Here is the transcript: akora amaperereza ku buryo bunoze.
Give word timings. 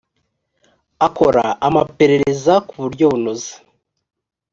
akora 1.07 1.43
amaperereza 1.67 2.53
ku 2.67 2.73
buryo 2.81 3.05
bunoze. 3.11 3.53